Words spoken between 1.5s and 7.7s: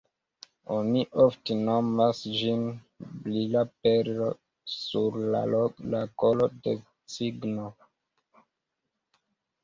nomas ĝin “brila perlo sur la kolo de cigno”.